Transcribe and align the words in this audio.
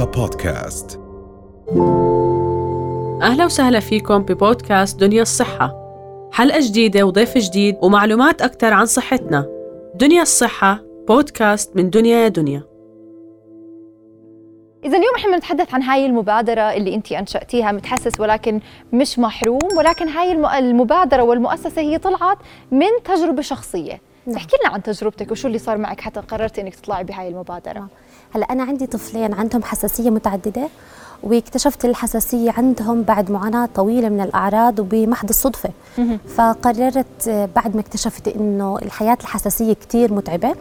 رؤيا 0.00 0.12
بودكاست. 0.12 1.00
أهلا 3.22 3.44
وسهلا 3.44 3.80
فيكم 3.80 4.18
ببودكاست 4.18 5.00
دنيا 5.00 5.22
الصحة. 5.22 5.74
حلقة 6.32 6.60
جديدة 6.60 7.06
وضيف 7.06 7.38
جديد 7.38 7.76
ومعلومات 7.82 8.42
أكثر 8.42 8.72
عن 8.72 8.86
صحتنا. 8.86 9.46
دنيا 9.94 10.22
الصحة 10.22 10.82
بودكاست 11.08 11.76
من 11.76 11.90
دنيا 11.90 12.16
يا 12.16 12.28
دنيا. 12.28 12.62
إذا 14.84 14.98
اليوم 14.98 15.14
إحنا 15.16 15.32
بنتحدث 15.32 15.74
عن 15.74 15.82
هاي 15.82 16.06
المبادرة 16.06 16.60
اللي 16.62 16.94
أنت 16.94 17.12
أنشأتيها 17.12 17.72
متحسس 17.72 18.20
ولكن 18.20 18.60
مش 18.92 19.18
محروم 19.18 19.76
ولكن 19.76 20.08
هاي 20.08 20.32
الم- 20.32 20.46
المبادرة 20.46 21.22
والمؤسسة 21.22 21.82
هي 21.82 21.98
طلعت 21.98 22.38
من 22.70 22.88
تجربة 23.04 23.42
شخصية. 23.42 24.00
تحكي 24.26 24.56
لنا 24.64 24.74
عن 24.74 24.82
تجربتك 24.82 25.30
وشو 25.30 25.48
اللي 25.48 25.58
صار 25.58 25.78
معك 25.78 26.00
حتى 26.00 26.20
قررتي 26.20 26.60
إنك 26.60 26.74
تطلعي 26.74 27.04
بهاي 27.04 27.28
المبادرة؟ 27.28 27.86
هلا 28.34 28.46
أنا 28.52 28.62
عندي 28.62 28.86
طفلين 28.86 29.34
عندهم 29.34 29.62
حساسية 29.62 30.10
متعددة 30.10 30.68
واكتشفت 31.22 31.84
الحساسية 31.84 32.50
عندهم 32.50 33.02
بعد 33.02 33.30
معاناة 33.30 33.68
طويلة 33.74 34.08
من 34.08 34.20
الأعراض 34.20 34.78
وبمحض 34.80 35.28
الصدفة. 35.28 35.70
فقررت 36.36 37.28
آه، 37.28 37.48
بعد 37.56 37.74
ما 37.74 37.80
اكتشفت 37.80 38.28
إنه 38.28 38.78
الحياة 38.82 39.18
الحساسية 39.20 39.72
كثير 39.72 40.12
متعبة 40.12 40.54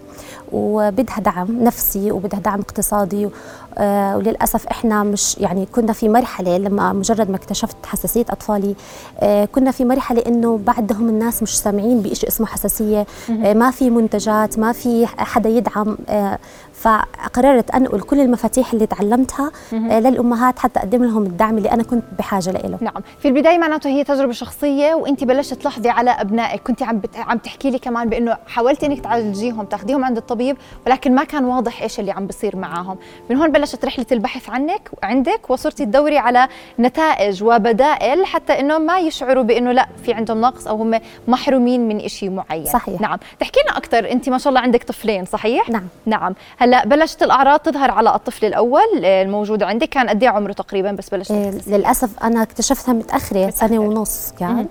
وبدها 0.52 1.20
دعم 1.20 1.64
نفسي 1.64 2.12
وبدها 2.12 2.40
دعم 2.40 2.60
اقتصادي 2.60 3.30
آه، 3.78 4.18
وللأسف 4.18 4.68
إحنا 4.68 5.04
مش 5.04 5.38
يعني 5.38 5.66
كنا 5.66 5.94
في 5.94 6.10
مرحلة 6.10 6.58
لما 6.58 6.94
مجرد 6.94 7.30
ما 7.30 7.36
اكتشفت 7.36 7.76
حساسية 7.86 8.26
أطفالي 8.30 8.76
آه، 9.20 9.46
كنا 9.46 9.72
في 9.72 9.86
مرحلة 9.86 10.24
إنه 10.28 10.58
بعدهم 10.58 11.10
الناس 11.10 11.44
مش 11.44 11.60
سامعين 11.60 12.02
بشيء 12.02 12.30
اسمه 12.30 12.48
حساسية 12.48 13.06
آه، 13.30 13.49
ما 13.54 13.72
في 13.72 13.90
منتجات 13.90 14.60
ما 14.60 14.72
في 14.72 15.08
حدا 15.08 15.50
يدعم 15.50 15.98
آه، 16.10 16.40
فقررت 16.74 17.72
انقل 17.72 18.02
كل 18.02 18.20
المفاتيح 18.20 18.74
اللي 18.74 18.86
تعلمتها 18.86 19.52
آه، 19.74 20.00
للأمهات 20.00 20.60
حتى 20.60 20.80
أقدم 20.80 21.04
لهم 21.04 21.24
الدعم 21.24 21.58
اللي 21.58 21.72
أنا 21.72 21.84
كنت 21.84 22.04
بحاجة 22.20 22.52
له. 22.52 22.78
نعم. 22.82 23.04
في 23.20 23.28
البداية 23.28 23.58
معناته 23.58 23.88
هي 23.90 24.04
تجربة 24.04 24.32
شخصية 24.32 24.94
وانت 24.94 25.24
بلشت 25.24 25.54
تلاحظي 25.54 25.90
على 25.90 26.12
أبنائك. 26.12 26.62
كنت 26.64 26.84
عم 26.84 27.00
بت... 27.00 27.18
عم 27.18 27.38
تحكي 27.38 27.70
لي 27.70 27.80
كمان 27.80 28.10
بأنه 28.10 28.38
حاولتي 28.48 28.86
إنك 28.86 29.00
تعالجيهم 29.00 29.66
تاخذيهم 29.66 30.06
عند 30.06 30.18
الطبيب 30.18 30.58
ولكن 30.88 31.16
ما 31.16 31.24
كان 31.24 31.46
واضح 31.46 31.82
إيش 31.82 32.00
اللي 32.00 32.12
عم 32.12 32.28
بيصير 32.28 32.56
معاهم. 32.56 32.98
من 33.30 33.36
هون 33.36 33.52
بلشت 33.52 33.86
رحلة 33.86 34.06
البحث 34.12 34.50
عنك 34.50 34.90
عندك 35.04 35.50
وصرتي 35.50 35.86
تدوري 35.86 36.18
على 36.18 36.48
نتائج 36.80 37.44
وبدائل 37.44 38.26
حتى 38.26 38.60
إنه 38.60 38.78
ما 38.78 39.00
يشعروا 39.00 39.44
بأنه 39.44 39.72
لا 39.72 39.88
في 40.04 40.14
عندهم 40.14 40.42
نقص 40.42 40.68
أو 40.68 40.76
هم 40.76 41.00
محرومين 41.28 41.88
من 41.88 42.08
شيء 42.08 42.30
معين. 42.30 42.66
صحيح. 42.66 43.02
نعم. 43.02 43.20
تحكي 43.40 43.60
لنا 43.68 43.78
أكثر 43.78 44.12
أنت 44.12 44.30
ما 44.30 44.38
شاء 44.38 44.50
الله 44.50 44.62
عندك 44.62 44.84
طفلين 44.84 45.26
صحيح 45.26 45.70
نعم. 45.70 45.88
نعم 46.06 46.36
هلا 46.58 46.86
بلشت 46.86 47.24
الأعراض 47.24 47.60
تظهر 47.60 47.92
على 47.92 48.16
الطفل 48.16 48.46
الأول 48.46 49.06
الموجود 49.06 49.64
عندك 49.64 49.90
كان 49.90 50.10
قد 50.10 50.24
إيه 50.24 50.30
عمره 50.30 50.54
تقريبا 50.54 50.92
بس 50.92 51.10
بلشت 51.10 51.32
تحسي؟ 51.32 51.72
للأسف 51.78 52.24
أنا 52.24 52.44
اكتشفتها 52.44 52.94
متأخرة 52.94 53.50
سنة. 53.50 53.80
ونص 53.80 54.34
كان 54.40 54.68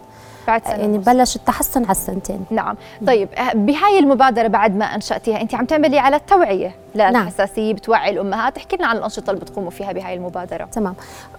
بعد 0.48 0.64
سنة 0.64 0.74
يعني. 0.74 0.98
بلش 0.98 1.36
التحسن 1.36 1.82
على 1.82 1.90
السنتين. 1.90 2.40
نعم. 2.50 2.76
طيب 3.06 3.28
آه، 3.34 3.52
بهاي 3.54 3.98
المبادرة 3.98 4.48
بعد 4.48 4.76
ما 4.76 4.84
أنشأتيها 4.84 5.40
أنت 5.40 5.54
عم 5.54 5.64
تعملي 5.64 5.98
على 5.98 6.16
التوعية 6.16 6.74
للحساسية 6.94 7.74
بتوعي 7.74 8.10
الأمهات. 8.10 8.56
احكي 8.56 8.76
لنا 8.76 8.86
عن 8.86 8.96
الأنشطة 8.96 9.30
اللي 9.30 9.40
بتقوموا 9.40 9.70
فيها 9.70 9.92
بهاي 9.92 10.14
المبادرة. 10.14 10.64
تمام. 10.64 10.94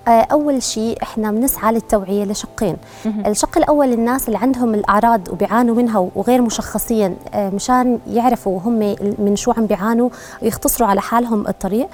آه، 0.07 0.11
أول 0.31 0.63
شيء 0.63 0.97
إحنا 1.03 1.31
بنسعى 1.31 1.73
للتوعية 1.73 2.23
لشقين. 2.25 2.77
الشق 3.05 3.57
الأول 3.57 3.93
الناس 3.93 4.27
اللي 4.27 4.37
عندهم 4.39 4.73
الأعراض 4.73 5.29
وبيعانوا 5.29 5.75
منها 5.75 6.09
وغير 6.15 6.41
مشخصين 6.41 7.15
آه، 7.33 7.49
مشان 7.49 7.99
يعرفوا 8.07 8.59
هم 8.59 8.95
من 9.19 9.33
شو 9.35 9.51
عم 9.57 9.65
بيعانوا 9.65 10.09
ويختصروا 10.41 10.89
على 10.89 11.01
حالهم 11.01 11.47
الطريق. 11.47 11.87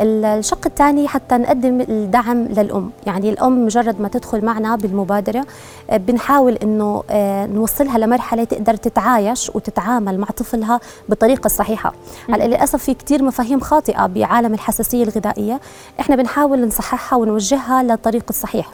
ال- 0.00 0.24
الشق 0.24 0.66
الثاني 0.66 1.08
حتى 1.08 1.34
نقدم 1.34 1.80
الدعم 1.80 2.42
للأم. 2.44 2.90
يعني 3.06 3.30
الأم 3.30 3.64
مجرد 3.64 4.00
ما 4.00 4.08
تدخل 4.08 4.44
معنا 4.44 4.76
بالمبادرة 4.76 5.44
بنحاول 5.92 6.58
إنه 6.62 7.02
آه، 7.10 7.46
نوصلها 7.46 7.98
لمرحلة 7.98 8.44
تقدر 8.44 8.76
تتعايش 8.76 9.50
وتتعامل 9.54 10.18
مع 10.18 10.26
طفلها 10.26 10.80
بالطريقة 11.08 11.46
الصحيحه 11.46 11.92
هلأ 12.28 12.46
للأسف 12.46 12.82
في 12.82 12.94
كثير 12.94 13.22
مفاهيم 13.22 13.60
خاطئة 13.60 14.06
بعالم 14.06 14.54
الحساسية 14.54 15.02
الغذائية. 15.02 15.60
إحنا 16.00 16.16
بنحاول 16.16 16.66
نصححها 16.66 17.16
ونوجهها 17.18 17.82
للطريق 17.82 18.24
الصحيح. 18.30 18.68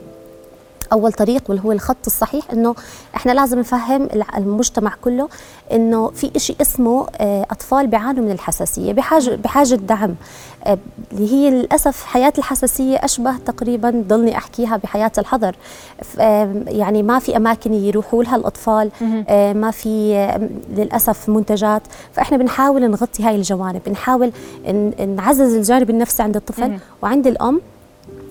أول 0.93 1.13
طريق 1.13 1.43
واللي 1.49 1.65
هو 1.65 1.73
الخط 1.73 2.07
الصحيح 2.07 2.45
إنه 2.53 2.75
إحنا 3.17 3.33
لازم 3.33 3.59
نفهم 3.59 4.09
المجتمع 4.37 4.93
كله 5.05 5.29
إنه 5.73 6.11
في 6.11 6.31
إشي 6.37 6.57
اسمه 6.61 7.07
آه، 7.17 7.47
أطفال 7.51 7.87
بيعانوا 7.87 8.25
من 8.25 8.31
الحساسية 8.31 8.93
بحاجه 8.93 9.35
بحاجة 9.35 9.75
دعم. 9.75 10.15
آه، 10.65 10.79
اللي 11.13 11.33
هي 11.33 11.51
للأسف 11.51 12.05
حياة 12.05 12.33
الحساسية 12.39 12.97
أشبه 12.97 13.37
تقريبا 13.37 14.05
ضلني 14.09 14.37
أحكيها 14.37 14.77
بحياة 14.77 15.13
الحظر. 15.19 15.57
آه، 16.19 16.63
يعني 16.67 17.03
ما 17.03 17.19
في 17.19 17.37
أماكن 17.37 17.75
يروحوا 17.75 18.25
لها 18.25 18.37
الأطفال 18.37 18.91
ما 19.61 19.71
في 19.71 20.29
للأسف 20.77 21.29
منتجات. 21.29 21.83
فإحنا 22.13 22.37
بنحاول 22.37 22.91
نغطي 22.91 23.23
هاي 23.23 23.37
الجوانب 23.37 23.81
بنحاول 23.87 24.33
نعزز 25.17 25.55
الجانب 25.55 25.91
النفسي 25.91 26.23
عند 26.23 26.37
الطفل 26.37 26.79
وعند 27.03 27.27
الأم 27.27 27.61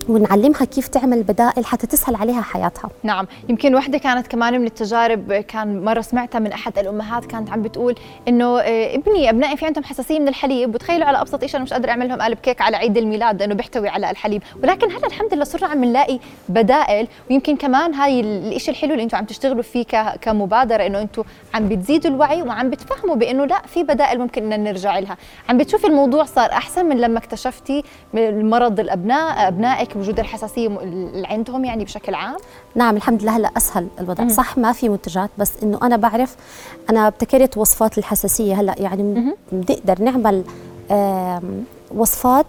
ونعلمها 0.08 0.64
كيف 0.64 0.88
تعمل 0.88 1.22
بدائل 1.22 1.64
حتى 1.66 1.86
تسهل 1.86 2.14
عليها 2.16 2.42
حياتها. 2.42 2.90
نعم 3.02 3.26
يمكن 3.48 3.74
وحدة 3.74 3.98
كانت 3.98 4.26
كمان 4.26 4.60
من 4.60 4.66
التجارب 4.66 5.32
كان 5.32 5.84
مرة 5.84 6.00
سمعتها 6.00 6.38
من 6.38 6.52
أحد 6.52 6.78
الأمهات 6.78 7.24
كانت 7.26 7.50
عم 7.50 7.62
بتقول 7.62 7.94
إنه 8.28 8.60
آه، 8.60 8.94
ابني 8.94 9.30
أبنائي 9.30 9.56
في 9.56 9.66
عندهم 9.66 9.84
حساسية 9.84 10.18
من 10.20 10.28
الحليب 10.28 10.74
وتخيلوا 10.74 11.06
على 11.06 11.20
أبسط 11.20 11.44
شيء 11.44 11.56
أنا 11.56 11.64
مش 11.64 11.72
قادرة 11.72 11.90
أعمل 11.90 12.08
لهم 12.08 12.20
قالب 12.22 12.38
كيك 12.38 12.60
على 12.62 12.76
عيد 12.76 12.96
الميلاد 12.96 13.40
لأنه 13.40 13.54
بيحتوي 13.54 13.88
على 13.88 14.10
الحليب. 14.10 14.42
ولكن 14.62 14.90
هلا 14.90 15.06
الحمد 15.06 15.34
لله 15.34 15.44
صرنا 15.44 15.66
عم 15.68 15.84
نلاقي 15.84 16.18
بدائل 16.48 17.08
ويمكن 17.30 17.56
كمان 17.56 17.94
هاي 17.94 18.20
ال- 18.20 18.54
الشيء 18.56 18.70
الحلو 18.74 18.92
اللي 18.92 19.02
أنتم 19.02 19.16
عم 19.18 19.24
تشتغلوا 19.24 19.62
فيه 19.62 19.82
ك- 19.84 20.18
كمبادرة 20.20 20.86
إنه 20.86 21.00
أنتم 21.00 21.22
عم 21.54 21.68
بتزيدوا 21.68 22.10
الوعي 22.10 22.42
وعم 22.42 22.70
بتفهموا 22.70 23.16
بإنه 23.16 23.44
لا 23.44 23.62
في 23.66 23.82
بدائل 23.82 24.18
ممكن 24.18 24.52
إن 24.52 24.64
نرجع 24.64 24.98
لها. 24.98 25.16
عم 25.48 25.58
بتشوفي 25.58 25.86
الموضوع 25.86 26.24
صار 26.24 26.52
أحسن 26.52 26.86
من 26.86 26.96
لما 27.00 27.18
اكتشفتي 27.18 27.82
مرض 28.14 28.80
الأبناء 28.80 29.48
أبنائك 29.48 29.96
وجود 29.98 30.18
الحساسية 30.20 30.68
م- 30.68 30.78
اللي 30.78 31.26
عندهم 31.26 31.64
يعني 31.64 31.84
بشكل 31.84 32.14
عام؟ 32.14 32.36
نعم 32.74 32.96
الحمد 32.96 33.22
لله 33.22 33.36
هلا 33.36 33.50
أسهل 33.56 33.86
الوضع. 34.00 34.28
صح 34.28 34.58
ما 34.58 34.72
في 34.72 34.88
منتجات 34.88 35.30
بس 35.38 35.52
إنه 35.62 35.78
أنا 35.82 35.96
بعرف 35.96 36.36
أنا 36.90 37.06
ابتكرت 37.06 37.56
وصفات 37.56 37.98
الحساسية 37.98 38.54
هلا 38.60 38.74
يعني 38.78 39.32
بنقدر 39.52 40.02
نعمل 40.02 40.44
وصفات 41.94 42.46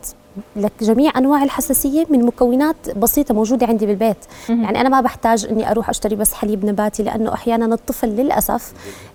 لجميع 0.55 1.11
أنواع 1.17 1.43
الحساسية 1.43 2.05
من 2.09 2.25
مكونات 2.25 2.97
بسيطة 2.97 3.33
موجودة 3.33 3.65
عندي 3.67 3.85
بالبيت. 3.85 4.17
يعني 4.49 4.81
أنا 4.81 4.89
ما 4.89 5.01
بحتاج 5.01 5.45
إني 5.45 5.71
أروح 5.71 5.89
أشتري 5.89 6.15
بس 6.15 6.33
حليب 6.33 6.65
نباتي 6.65 7.03
لأنه 7.03 7.33
أحيانا 7.33 7.75
الطفل 7.75 8.07
للأسف 8.07 8.73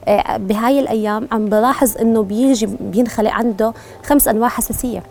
آه، 0.08 0.36
بهاي 0.36 0.80
الأيام 0.80 1.28
عم 1.32 1.46
بلاحظ 1.46 1.96
إنه 2.00 2.22
بيجي 2.22 2.66
بينخلق 2.80 3.30
عنده 3.30 3.72
خمس 4.04 4.28
أنواع 4.28 4.48
حساسية. 4.48 5.02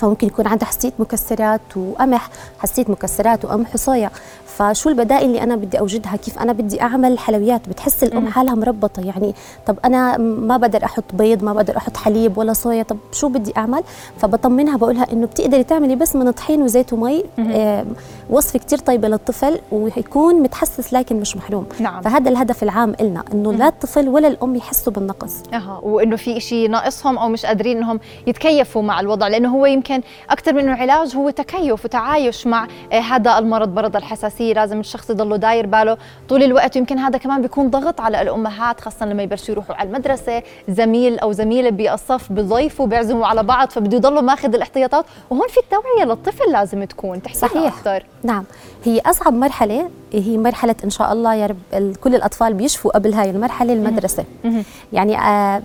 فممكن 0.00 0.26
يكون 0.26 0.46
عنده 0.46 0.66
حساسيه 0.66 0.92
مكسرات 0.98 1.60
وقمح 1.76 2.30
حساسيه 2.58 2.84
مكسرات 2.88 3.44
وقمح 3.44 3.74
وصويا. 3.74 4.10
فشو 4.46 4.88
البدائل 4.88 5.24
اللي 5.24 5.42
أنا 5.42 5.56
بدي 5.56 5.78
أوجدها؟ 5.78 6.16
كيف 6.16 6.38
أنا 6.38 6.52
بدي 6.52 6.82
أعمل 6.82 7.18
حلويات؟ 7.18 7.68
بتحس 7.68 8.04
الام 8.04 8.28
حالها 8.28 8.54
مربطة 8.54 9.02
يعني. 9.02 9.34
طب 9.66 9.78
أنا 9.84 10.16
ما 10.18 10.56
بقدر 10.56 10.84
أحط 10.84 11.04
بيض 11.12 11.44
ما 11.44 11.52
بقدر 11.52 11.76
أحط 11.76 11.96
حليب 11.96 12.38
ولا 12.38 12.52
صويا. 12.52 12.82
طب 12.82 12.96
شو 13.12 13.28
بدي 13.28 13.52
أعمل؟ 13.56 13.82
فبطمنها 14.18 14.76
بقولها 14.76 15.12
إنه 15.12 15.26
بتقدري 15.26 15.64
تعملي 15.64 15.96
بس 15.96 16.16
من 16.16 16.30
طحين 16.30 16.62
وزيت 16.62 16.92
ومي 16.92 17.24
آه 17.38 17.86
وصفة 18.30 18.58
كتير 18.58 18.78
طيبة 18.78 19.08
للطفل 19.08 19.60
ويكون 19.72 20.42
متحسس 20.42 20.92
لكن 20.92 21.20
مش 21.20 21.36
محروم. 21.36 21.66
نعم. 21.80 22.02
فهذا 22.02 22.30
الهدف 22.30 22.62
العام 22.62 22.94
إلنا 23.00 23.24
إنه 23.32 23.52
لا 23.52 23.68
الطفل 23.68 24.08
ولا 24.08 24.28
الأم 24.28 24.56
يحسوا 24.56 24.92
بالنقص. 24.92 25.34
أها. 25.54 25.80
وإنه 25.82 26.16
في 26.16 26.40
شيء 26.40 26.70
ناقصهم 26.70 27.18
أو 27.18 27.28
مش 27.28 27.46
قادرين 27.46 27.76
إنهم 27.76 28.00
يتكيفوا 28.26 28.82
مع 28.82 29.00
الوضع 29.00 29.28
لأنه 29.28 29.56
هو 29.56 29.66
يمكن 29.66 29.89
أكثر 30.30 30.52
من 30.52 30.68
علاج 30.68 31.16
هو 31.16 31.30
تكيف 31.30 31.84
وتعايش 31.84 32.46
مع 32.46 32.66
آه، 32.92 33.00
هذا 33.00 33.38
المرض 33.38 33.74
مرض 33.74 33.96
الحساسية. 33.96 34.54
لازم 34.54 34.80
الشخص 34.80 35.10
يضله 35.10 35.36
داير 35.36 35.66
باله 35.66 35.96
طول 36.28 36.42
الوقت. 36.42 36.76
ويمكن 36.76 36.98
هذا 36.98 37.18
كمان 37.18 37.42
بيكون 37.42 37.70
ضغط 37.70 38.00
على 38.00 38.22
الأمهات 38.22 38.80
خاصة 38.80 39.06
لما 39.06 39.22
يبلشوا 39.22 39.50
يروحوا 39.50 39.74
على 39.74 39.88
المدرسة. 39.88 40.42
زميل 40.68 41.18
أو 41.18 41.32
زميلة 41.32 41.70
بالصف 41.70 42.32
بضيفوا 42.32 42.86
بيعزموا 42.86 43.26
على 43.26 43.42
بعض 43.42 43.70
فبده 43.70 43.96
يضلوا 43.96 44.20
ماخذ 44.20 44.54
الاحتياطات. 44.54 45.04
وهون 45.30 45.48
في 45.48 45.58
التوعية 45.60 46.04
للطفل 46.04 46.52
لازم 46.52 46.84
تكون. 46.84 47.20
صحيح. 47.34 47.78
أكثر. 47.78 48.04
نعم. 48.22 48.44
هي 48.84 49.00
أصعب 49.06 49.32
مرحلة 49.32 49.90
هي 50.12 50.38
مرحلة 50.38 50.74
إن 50.84 50.90
شاء 50.90 51.12
الله 51.12 51.34
يا 51.34 51.46
رب 51.46 51.96
كل 52.00 52.14
الأطفال 52.14 52.54
بيشفوا 52.54 52.90
قبل 52.90 53.14
هاي 53.14 53.30
المرحلة 53.30 53.72
المدرسة. 53.72 54.24
يعني 54.92 55.18
آه 55.18 55.62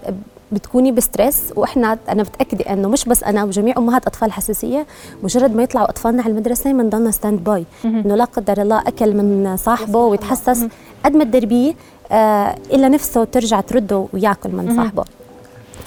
بتكوني 0.52 0.92
ب 0.92 0.99
stress 0.99 1.42
وإحنا 1.56 1.98
أنا 2.10 2.24
متاكده 2.24 2.74
إنه 2.74 2.88
مش 2.88 3.06
بس 3.06 3.24
أنا 3.24 3.44
وجميع 3.44 3.78
أمهات 3.78 4.08
أطفال 4.08 4.32
حساسية 4.32 4.86
مجرد 5.24 5.56
ما 5.56 5.64
يطلعوا 5.64 5.90
أطفالنا 5.90 6.24
على 6.24 6.32
المدرسة 6.32 6.72
بنضلنا 6.72 7.12
standby 7.12 7.66
إنه 7.86 8.16
لا 8.16 8.24
قدر 8.24 8.62
الله 8.62 8.80
أكل 8.80 9.14
من 9.14 9.58
صاحبه 9.58 10.00
ويتحسس 10.00 10.68
قد 11.06 11.16
ما 11.16 11.24
تدربيه 11.24 11.74
آه 12.12 12.56
إلا 12.74 12.90
نفسه 12.90 13.24
ترجع 13.24 13.62
ترده 13.62 14.08
وياكل 14.14 14.50
من 14.50 14.76
صاحبه. 14.76 15.04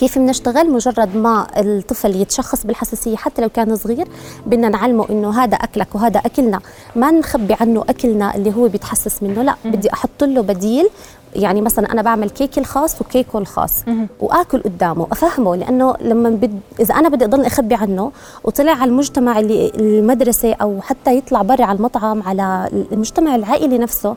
كيف 0.00 0.18
بنشتغل؟ 0.18 0.70
مجرد 0.70 1.16
ما 1.16 1.46
الطفل 1.56 2.16
يتشخص 2.16 2.66
بالحساسية 2.66 3.16
حتى 3.16 3.42
لو 3.42 3.48
كان 3.48 3.76
صغير 3.76 4.08
بدنا 4.46 4.68
نعلمه 4.68 5.06
إنه 5.10 5.42
هذا 5.42 5.56
أكلك 5.56 5.94
وهذا 5.94 6.18
أكلنا. 6.18 6.60
ما 6.96 7.10
نخبي 7.10 7.56
عنه 7.60 7.84
أكلنا 7.88 8.34
اللي 8.34 8.54
هو 8.56 8.68
بيتحسس 8.68 9.22
منه 9.22 9.42
لا 9.42 9.54
بدي 9.64 9.92
أحط 9.92 10.24
له 10.24 10.40
بديل 10.40 10.88
يعني 11.38 11.60
مثلا 11.60 11.92
أنا 11.92 12.02
بعمل 12.02 12.30
كيكي 12.30 12.60
الخاص 12.60 13.00
وكيكه 13.00 13.38
الخاص. 13.38 13.84
وآكل 14.20 14.62
قدامه. 14.62 15.06
أفهمه 15.12 15.56
لأنه 15.56 15.94
لما 16.00 16.30
بد 16.30 16.60
إذا 16.80 16.94
أنا 16.94 17.08
بدي 17.08 17.24
أضل 17.24 17.44
أخبي 17.44 17.74
عنه 17.74 18.12
وطلع 18.44 18.72
على 18.72 18.90
المجتمع 18.90 19.38
اللي 19.38 19.72
المدرسة 19.74 20.54
أو 20.54 20.80
حتى 20.80 21.16
يطلع 21.16 21.42
برا 21.42 21.64
على 21.64 21.76
المطعم 21.78 22.22
على 22.22 22.68
المجتمع 22.92 23.34
العائلي 23.34 23.78
نفسه 23.78 24.16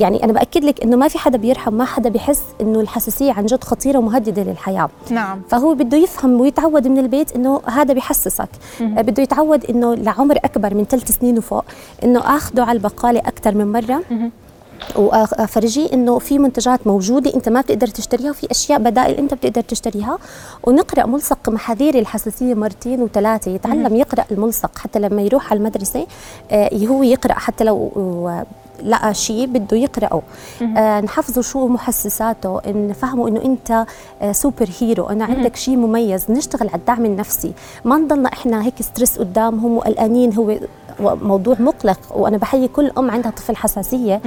يعني 0.00 0.24
أنا 0.24 0.32
بأكد 0.32 0.64
لك 0.64 0.82
إنه 0.82 0.96
ما 0.96 1.08
في 1.08 1.18
حدا 1.18 1.38
بيرحم 1.38 1.74
ما 1.74 1.84
حدا 1.84 2.08
بيحس 2.08 2.42
إنه 2.60 2.80
الحساسية 2.80 3.32
عن 3.32 3.46
جد 3.46 3.64
خطيرة 3.64 3.98
ومهددة 3.98 4.42
للحياة. 4.42 4.88
نعم. 5.10 5.40
فهو 5.48 5.74
بده 5.74 5.96
يفهم 5.96 6.40
ويتعود 6.40 6.88
من 6.88 6.98
البيت 6.98 7.36
إنه 7.36 7.60
هذا 7.66 7.94
بيحسسك 7.94 8.48
بده 8.80 9.22
يتعود 9.22 9.64
إنه 9.64 9.94
لعمر 9.94 10.38
أكبر 10.44 10.74
من 10.74 10.84
ثلاث 10.84 11.18
سنين 11.18 11.38
وفوق 11.38 11.64
إنه 12.04 12.20
اخذه 12.36 12.62
على 12.62 12.76
البقالة 12.76 13.20
أكثر 13.20 13.54
من 13.54 13.72
مرة. 13.72 14.02
وافرجيه 14.96 15.92
إنه 15.92 16.18
في 16.18 16.38
منتجات 16.38 16.86
موجودة 16.86 17.34
أنت 17.34 17.48
ما 17.48 17.60
بتقدر 17.60 17.86
تشتريها 17.86 18.30
وفي 18.30 18.50
أشياء 18.50 18.78
بدائل 18.78 19.14
أنت 19.14 19.34
بتقدر 19.34 19.60
تشتريها. 19.60 20.18
ونقرأ 20.64 21.06
ملصق 21.06 21.48
محاذير 21.48 21.98
الحساسية 21.98 22.54
مرتين 22.54 23.02
وثلاثة 23.02 23.50
يتعلم 23.50 23.96
يقرأ 23.96 24.24
الملصق 24.30 24.78
حتى 24.78 24.98
لما 24.98 25.22
يروح 25.22 25.50
على 25.50 25.58
المدرسة 25.58 26.06
آه 26.50 26.86
هو 26.86 27.02
يقرأ 27.02 27.32
حتى 27.32 27.64
لو 27.64 28.30
لقى 28.84 29.14
شيء 29.14 29.46
بده 29.46 29.76
يقرأه. 29.76 30.22
آه 30.62 31.00
نحفظه 31.00 31.42
شو 31.42 31.66
محسساته 31.68 32.60
نفهمه 32.66 33.28
إنه 33.28 33.44
أنت 33.44 33.86
آه 34.22 34.32
superhero 34.32 35.06
أنا 35.06 35.24
عندك 35.24 35.56
شيء 35.56 35.76
مميز 35.76 36.30
نشتغل 36.30 36.68
على 36.68 36.78
الدعم 36.78 37.04
النفسي. 37.04 37.52
ما 37.84 37.96
نضلنا 37.96 38.28
إحنا 38.32 38.64
هيك 38.64 38.82
stress 38.82 39.18
قدامهم 39.18 39.76
وقلقانين 39.76 40.34
هو 40.34 40.56
موضوع 41.00 41.56
مقلق 41.58 41.98
وأنا 42.10 42.36
بحيي 42.36 42.68
كل 42.68 42.90
أم 42.98 43.10
عندها 43.10 43.30
طفل 43.30 43.56
حساسية 43.56 44.20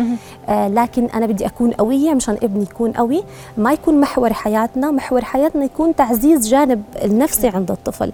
آه 0.49 0.67
لكن 0.67 1.05
أنا 1.05 1.25
بدي 1.25 1.45
أكون 1.45 1.71
قوية 1.71 2.13
مشان 2.13 2.37
ابني 2.43 2.63
يكون 2.63 2.91
قوي. 2.91 3.23
ما 3.57 3.73
يكون 3.73 3.99
محور 4.01 4.33
حياتنا 4.33 4.91
محور 4.91 5.25
حياتنا 5.25 5.65
يكون 5.65 5.95
تعزيز 5.95 6.47
جانب 6.49 6.83
النفسي 7.03 7.47
عند 7.47 7.71
الطفل. 7.71 8.11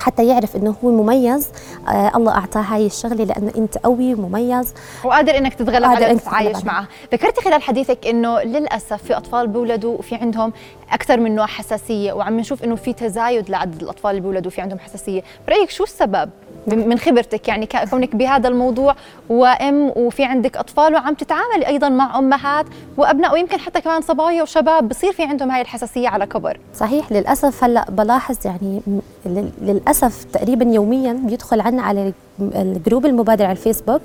حتى 0.00 0.26
يعرف 0.26 0.56
إنه 0.56 0.74
هو 0.84 0.90
مميز 0.90 1.48
آه 1.88 2.12
الله 2.16 2.32
أعطاه 2.32 2.60
هاي 2.60 2.86
الشغلة 2.86 3.24
لأنه 3.24 3.52
أنت 3.56 3.78
قوي 3.78 4.14
ومميز. 4.14 4.74
وقادر 5.04 5.38
إنك 5.38 5.54
تتغلب 5.54 5.84
على 5.84 6.14
تتعايش 6.14 6.64
معه. 6.64 6.86
ذكرتي 7.12 7.40
خلال 7.40 7.62
حديثك 7.62 8.06
إنه 8.06 8.40
للأسف 8.42 9.02
في 9.02 9.16
أطفال 9.16 9.48
بيولدوا 9.48 9.98
وفي 9.98 10.14
عندهم 10.14 10.52
أكثر 10.92 11.20
من 11.20 11.34
نوع 11.34 11.46
حساسية 11.46 12.12
وعم 12.12 12.40
نشوف 12.40 12.64
إنه 12.64 12.74
في 12.74 12.92
تزايد 12.92 13.50
لعدد 13.50 13.82
الأطفال 13.82 14.10
اللي 14.10 14.20
بيولدوا 14.20 14.50
في 14.50 14.60
عندهم 14.60 14.78
حساسية. 14.78 15.22
برأيك 15.46 15.70
شو 15.70 15.84
السبب؟ 15.84 16.30
من 16.66 16.98
خبرتك 16.98 17.48
يعني 17.48 17.68
كونك 17.90 18.16
بهذا 18.16 18.48
الموضوع 18.48 18.94
وأم 19.28 19.92
وفي 19.96 20.24
عندك 20.24 20.56
أطفال 20.56 20.94
وعم 20.94 21.14
تتعاملي 21.14 21.66
أيضا 21.66 21.88
مع 21.88 22.18
أمهات 22.18 22.66
وأبناء 22.96 23.32
ويمكن 23.32 23.58
حتى 23.58 23.80
كمان 23.80 24.02
صبايا 24.02 24.42
وشباب 24.42 24.88
بصير 24.88 25.12
في 25.12 25.22
عندهم 25.22 25.50
هاي 25.50 25.60
الحساسية 25.62 26.08
على 26.08 26.26
كبر. 26.26 26.58
صحيح 26.74 27.12
للأسف 27.12 27.64
هلأ 27.64 27.86
بلاحظ 27.90 28.36
يعني 28.44 28.80
للأسف 29.62 30.24
تقريبا 30.24 30.64
يوميا 30.64 31.12
بيدخل 31.12 31.60
عنا 31.60 31.82
على 31.82 32.12
ال 32.40 32.51
group 32.51 33.06
المبادرة 33.06 33.44
على 33.44 33.52
الفيسبوك 33.52 34.00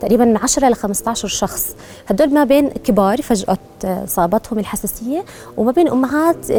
تقريبا 0.00 0.24
من 0.24 0.36
10 0.36 0.68
ل 0.68 0.74
15 0.74 1.28
شخص. 1.28 1.76
هدول 2.08 2.34
ما 2.34 2.44
بين 2.44 2.68
كبار 2.68 3.22
فجأة 3.22 3.58
صابتهم 4.06 4.58
الحساسية 4.58 5.24
وما 5.56 5.72
بين 5.72 5.88
أمهات 5.88 6.52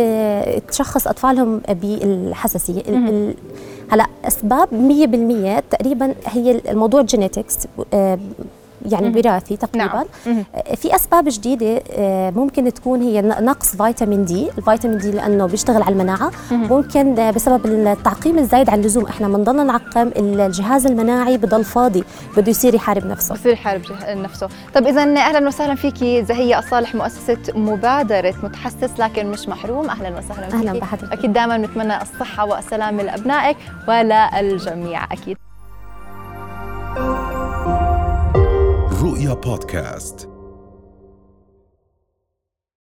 تشخص 0.69 1.07
أطفالهم 1.07 1.62
بالحساسية. 1.69 2.84
هلا 3.89 4.06
أسباب 4.25 4.69
100% 4.69 5.63
تقريبا 5.71 6.15
هي 6.25 6.62
الموضوع 6.69 7.01
genetics 7.01 7.57
يعني 8.85 9.17
وراثي 9.17 9.57
تقريبا. 9.57 10.05
نعم. 10.25 10.43
في 10.75 10.95
أسباب 10.95 11.25
جديدة 11.27 11.83
آه، 11.91 12.29
ممكن 12.29 12.73
تكون 12.73 13.01
هي 13.01 13.21
نقص 13.21 13.75
فيتامين 13.75 14.25
D. 14.25 14.50
الفيتامين 14.57 14.97
D 14.97 15.12
لأنه 15.11 15.45
بيشتغل 15.45 15.81
على 15.81 15.93
المناعة. 15.93 16.31
ممكن 16.51 17.31
بسبب 17.35 17.65
التعقيم 17.65 18.39
الزايد 18.39 18.69
عن 18.69 18.79
اللزوم 18.79 19.05
إحنا 19.05 19.27
بنضلنا 19.27 19.63
نعقم 19.63 20.11
الجهاز 20.17 20.85
المناعي 20.85 21.37
بضل 21.37 21.63
فاضي 21.63 22.03
بده 22.37 22.49
يصير 22.49 22.75
يحارب 22.75 23.05
نفسه. 23.05 23.35
بصير 23.35 23.53
يحارب 23.53 23.81
نفسه. 24.09 24.49
طب 24.73 24.87
اذا 24.87 25.01
أهلا 25.01 25.47
وسهلا 25.47 25.75
فيكي 25.75 26.25
زهيه 26.25 26.59
الصالح 26.59 26.95
مؤسسة 26.95 27.37
مبادرة 27.55 28.33
متحسس 28.43 28.99
لكن 28.99 29.31
مش 29.31 29.49
محروم 29.49 29.89
أهلا 29.89 30.17
وسهلا 30.17 30.49
فيكي 30.49 30.55
أهلا 30.69 30.79
بحضرتك. 30.79 31.13
أكيد 31.13 31.33
دائما 31.33 31.57
نتمنى 31.57 32.01
الصحة 32.01 32.45
والسلامه 32.45 33.03
لأبنائك 33.03 33.57
وللجميع 33.87 35.03
أكيد. 35.03 35.37
رؤيا 39.09 39.33
بودكاست. 39.33 40.28